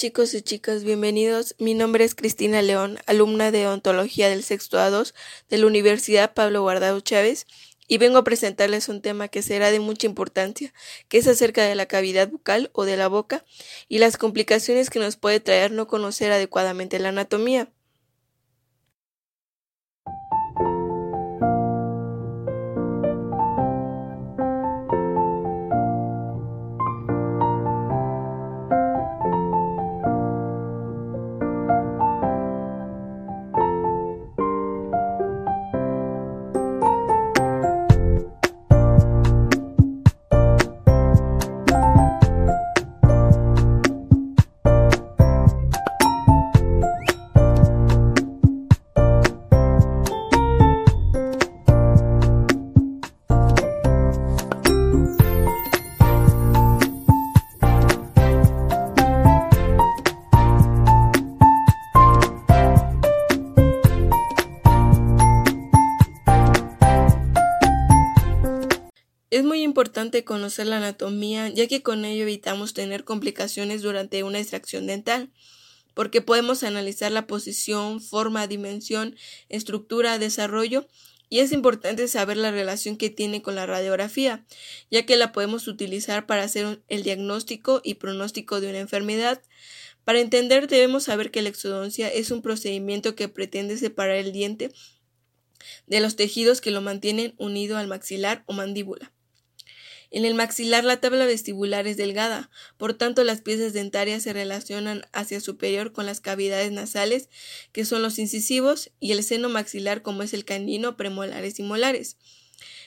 [0.00, 1.54] chicos y chicas, bienvenidos.
[1.58, 5.12] Mi nombre es Cristina León, alumna de Ontología del Sexto A2
[5.50, 7.46] de la Universidad Pablo Guardado Chávez,
[7.86, 10.72] y vengo a presentarles un tema que será de mucha importancia,
[11.10, 13.44] que es acerca de la cavidad bucal o de la boca
[13.88, 17.70] y las complicaciones que nos puede traer no conocer adecuadamente la anatomía.
[69.30, 74.40] Es muy importante conocer la anatomía, ya que con ello evitamos tener complicaciones durante una
[74.40, 75.30] extracción dental,
[75.94, 79.14] porque podemos analizar la posición, forma, dimensión,
[79.48, 80.88] estructura, desarrollo,
[81.28, 84.44] y es importante saber la relación que tiene con la radiografía,
[84.90, 89.40] ya que la podemos utilizar para hacer el diagnóstico y pronóstico de una enfermedad.
[90.02, 94.72] Para entender debemos saber que la exodoncia es un procedimiento que pretende separar el diente
[95.86, 99.12] de los tejidos que lo mantienen unido al maxilar o mandíbula.
[100.10, 105.02] En el maxilar la tabla vestibular es delgada, por tanto las piezas dentarias se relacionan
[105.12, 107.28] hacia superior con las cavidades nasales,
[107.72, 112.16] que son los incisivos, y el seno maxilar como es el canino, premolares y molares.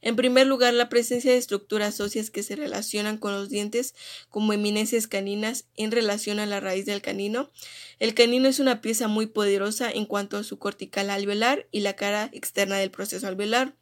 [0.00, 3.94] En primer lugar, la presencia de estructuras óseas que se relacionan con los dientes
[4.30, 7.50] como eminencias caninas en relación a la raíz del canino.
[7.98, 11.94] El canino es una pieza muy poderosa en cuanto a su cortical alveolar y la
[11.94, 13.74] cara externa del proceso alveolar.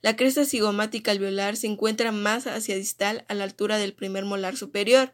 [0.00, 4.56] La cresta cigomática alveolar se encuentra más hacia distal a la altura del primer molar
[4.56, 5.12] superior.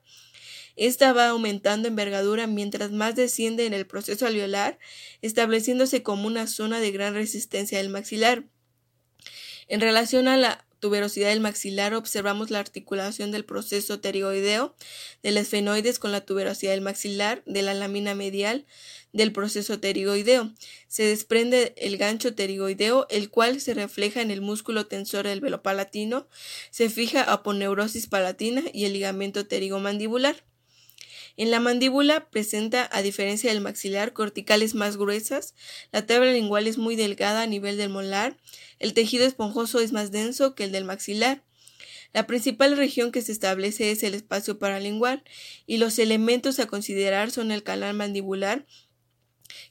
[0.76, 4.78] Esta va aumentando envergadura mientras más desciende en el proceso alveolar,
[5.22, 8.44] estableciéndose como una zona de gran resistencia del maxilar.
[9.68, 14.76] En relación a la tuberosidad del maxilar observamos la articulación del proceso pterigoideo
[15.22, 18.66] de las esfenoides con la tuberosidad del maxilar, de la lámina medial
[19.14, 20.52] del proceso pterigoideo.
[20.88, 25.62] Se desprende el gancho pterigoideo, el cual se refleja en el músculo tensor del velo
[25.62, 26.28] palatino,
[26.70, 30.44] se fija aponeurosis palatina y el ligamento pterigomandibular.
[31.36, 35.54] En la mandíbula presenta, a diferencia del maxilar, corticales más gruesas,
[35.90, 38.36] la tabla lingual es muy delgada a nivel del molar,
[38.78, 41.42] el tejido esponjoso es más denso que el del maxilar.
[42.12, 45.24] La principal región que se establece es el espacio paralingual
[45.66, 48.64] y los elementos a considerar son el canal mandibular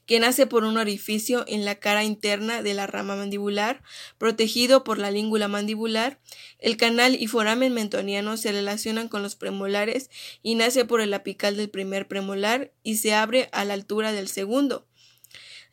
[0.06, 3.82] que nace por un orificio en la cara interna de la rama mandibular,
[4.18, 6.20] protegido por la língula mandibular.
[6.58, 10.10] El canal y foramen mentoniano se relacionan con los premolares
[10.42, 14.28] y nace por el apical del primer premolar y se abre a la altura del
[14.28, 14.86] segundo.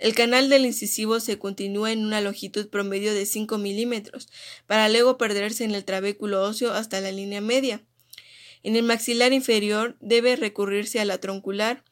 [0.01, 4.29] El canal del incisivo se continúa en una longitud promedio de 5 milímetros,
[4.65, 7.83] para luego perderse en el trabéculo óseo hasta la línea media.
[8.63, 11.83] En el maxilar inferior debe recurrirse a la troncular,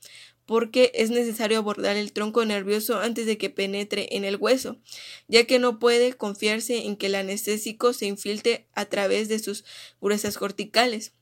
[0.49, 4.79] porque es necesario abordar el tronco nervioso antes de que penetre en el hueso,
[5.27, 9.63] ya que no puede confiarse en que el anestésico se infiltre a través de sus
[10.01, 11.13] gruesas corticales.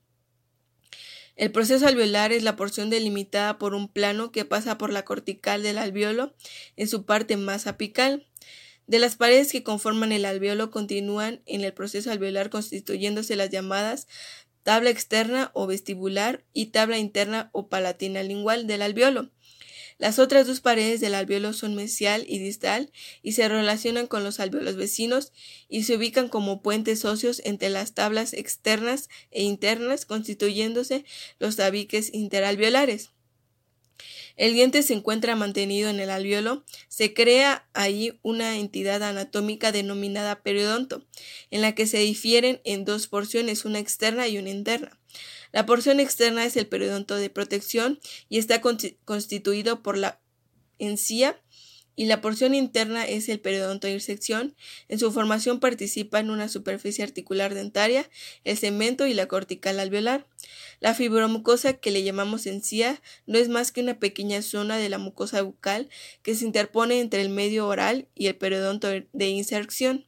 [1.36, 5.62] El proceso alveolar es la porción delimitada por un plano que pasa por la cortical
[5.62, 6.34] del alveolo
[6.78, 8.30] en su parte más apical.
[8.86, 14.08] De las paredes que conforman el alveolo continúan en el proceso alveolar constituyéndose las llamadas
[14.68, 19.32] tabla externa o vestibular y tabla interna o palatina lingual del alveolo.
[19.98, 22.92] Las otras dos paredes del alveolo son mesial y distal
[23.24, 25.32] y se relacionan con los alveolos vecinos
[25.70, 31.06] y se ubican como puentes óseos entre las tablas externas e internas constituyéndose
[31.40, 33.12] los tabiques interalveolares.
[34.36, 40.42] El diente se encuentra mantenido en el alveolo, se crea ahí una entidad anatómica denominada
[40.42, 41.06] periodonto,
[41.50, 45.00] en la que se difieren en dos porciones, una externa y una interna.
[45.52, 48.00] La porción externa es el periodonto de protección
[48.30, 50.20] y está constituido por la
[50.78, 51.42] encía
[51.98, 54.56] y la porción interna es el periodonto de intersección.
[54.88, 58.08] En su formación participan una superficie articular dentaria,
[58.44, 60.28] el cemento y la cortical alveolar.
[60.80, 65.00] La fibromucosa que le llamamos encía no es más que una pequeña zona de la
[65.00, 65.90] mucosa bucal
[66.22, 70.07] que se interpone entre el medio oral y el periodonto de inserción.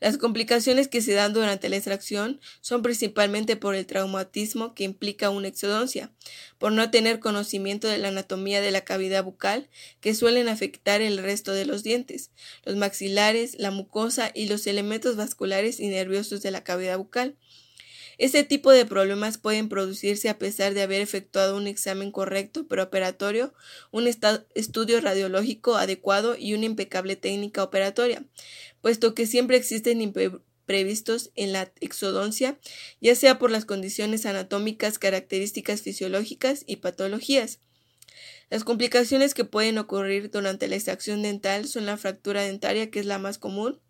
[0.00, 5.28] Las complicaciones que se dan durante la extracción son principalmente por el traumatismo que implica
[5.28, 6.10] una exodoncia,
[6.58, 9.68] por no tener conocimiento de la anatomía de la cavidad bucal
[10.00, 12.30] que suelen afectar el resto de los dientes,
[12.64, 17.36] los maxilares, la mucosa y los elementos vasculares y nerviosos de la cavidad bucal.
[18.20, 23.54] Este tipo de problemas pueden producirse a pesar de haber efectuado un examen correcto preoperatorio,
[23.92, 28.22] un estudio radiológico adecuado y una impecable técnica operatoria,
[28.82, 32.58] puesto que siempre existen imprevistos en la exodoncia,
[33.00, 37.60] ya sea por las condiciones anatómicas, características fisiológicas y patologías.
[38.50, 43.06] Las complicaciones que pueden ocurrir durante la extracción dental son la fractura dentaria, que es
[43.06, 43.80] la más común,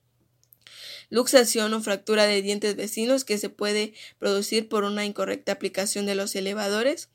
[1.10, 6.14] luxación o fractura de dientes vecinos que se puede producir por una incorrecta aplicación de
[6.14, 7.08] los elevadores,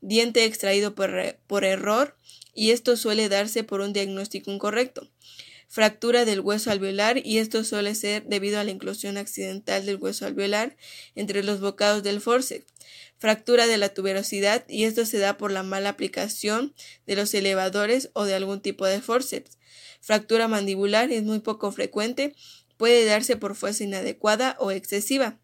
[0.00, 2.16] diente extraído por, error
[2.54, 5.10] y esto suele darse por un diagnóstico incorrecto.
[5.68, 10.24] Fractura del hueso alveolar y esto suele ser debido a la inclusión accidental del hueso
[10.24, 10.76] alveolar
[11.16, 12.72] entre los bocados del forceps,
[13.18, 16.72] fractura de la tuberosidad y esto se da por la mala aplicación
[17.06, 19.58] de los elevadores o de algún tipo de forceps,
[20.00, 22.36] fractura mandibular es muy poco frecuente
[22.76, 25.38] puede darse por fuerza inadecuada o excesiva.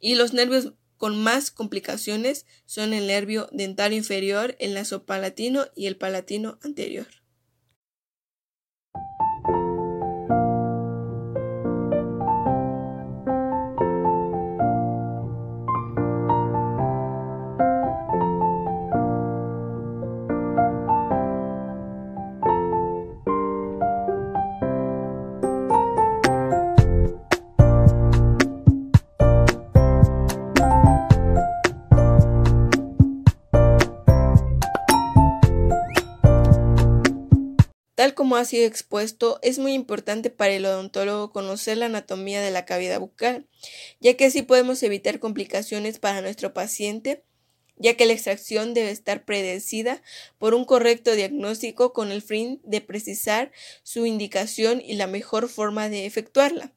[0.00, 5.96] Y los nervios con más complicaciones son el nervio dental inferior, el nasopalatino y el
[5.96, 7.06] palatino anterior.
[37.98, 42.52] Tal como ha sido expuesto, es muy importante para el odontólogo conocer la anatomía de
[42.52, 43.48] la cavidad bucal,
[43.98, 47.24] ya que así podemos evitar complicaciones para nuestro paciente,
[47.76, 50.00] ya que la extracción debe estar predecida
[50.38, 53.50] por un correcto diagnóstico con el fin de precisar
[53.82, 56.72] su indicación y la mejor forma de efectuarla.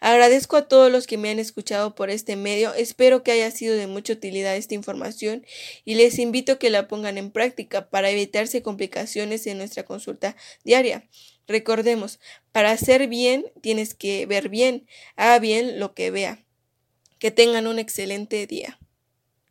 [0.00, 3.76] Agradezco a todos los que me han escuchado por este medio, espero que haya sido
[3.76, 5.46] de mucha utilidad esta información
[5.84, 10.36] y les invito a que la pongan en práctica para evitarse complicaciones en nuestra consulta
[10.64, 11.08] diaria.
[11.46, 12.20] Recordemos,
[12.52, 14.86] para hacer bien tienes que ver bien,
[15.16, 16.44] haga bien lo que vea.
[17.18, 18.78] Que tengan un excelente día.